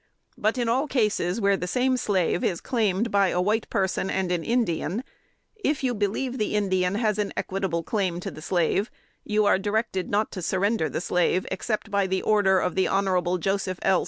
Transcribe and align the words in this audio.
But 0.35 0.57
in 0.57 0.67
all 0.67 0.87
cases 0.87 1.39
where 1.39 1.55
the 1.55 1.67
same 1.67 1.95
slave 1.95 2.43
is 2.43 2.59
claimed 2.59 3.11
by 3.11 3.27
a 3.27 3.39
white 3.39 3.69
person 3.69 4.09
and 4.09 4.31
an 4.31 4.43
Indian, 4.43 5.03
if 5.63 5.83
you 5.83 5.93
believe 5.93 6.39
the 6.39 6.55
Indian 6.55 6.95
has 6.95 7.19
an 7.19 7.31
equitable 7.37 7.83
claim 7.83 8.19
to 8.21 8.31
the 8.31 8.41
slave, 8.41 8.89
you 9.23 9.45
are 9.45 9.59
directed 9.59 10.09
not 10.09 10.31
to 10.31 10.41
surrender 10.41 10.89
the 10.89 11.01
slave, 11.01 11.45
except 11.51 11.91
by 11.91 12.07
the 12.07 12.23
order 12.23 12.57
of 12.57 12.73
the 12.73 12.87
Hon. 12.87 13.37
Joseph 13.39 13.77
L. 13.83 13.99